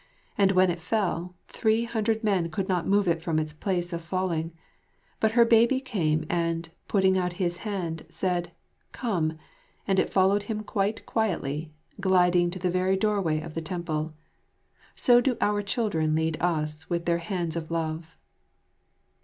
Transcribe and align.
And 0.35 0.53
when 0.53 0.71
it 0.71 0.81
fell, 0.81 1.35
three 1.47 1.83
hundred 1.83 2.23
men 2.23 2.49
could 2.49 2.67
not 2.67 2.87
move 2.87 3.07
it 3.07 3.21
from 3.21 3.37
its 3.37 3.53
place 3.53 3.93
of 3.93 4.01
falling; 4.01 4.51
but 5.19 5.33
her 5.33 5.45
baby 5.45 5.79
came 5.79 6.25
and, 6.27 6.67
putting 6.87 7.19
out 7.19 7.33
his 7.33 7.57
hand, 7.57 8.07
said, 8.09 8.51
"Come," 8.93 9.37
and 9.87 9.99
it 9.99 10.09
followed 10.09 10.41
him 10.49 10.63
quite 10.63 11.05
quietly, 11.05 11.71
gliding 11.99 12.49
to 12.49 12.57
the 12.57 12.71
very 12.71 12.97
doorway 12.97 13.41
of 13.41 13.53
the 13.53 13.61
temple. 13.61 14.15
So 14.95 15.21
do 15.21 15.37
our 15.39 15.61
children 15.61 16.15
lead 16.15 16.35
us 16.41 16.89
with 16.89 17.05
their 17.05 17.19
hands 17.19 17.55
of 17.55 17.69
love. 17.69 18.17